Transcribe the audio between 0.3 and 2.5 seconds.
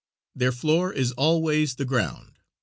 Their floor is always the ground.